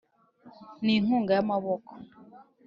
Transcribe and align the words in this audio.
n’inkunga 0.83 1.31
y’amaboko 1.37 1.91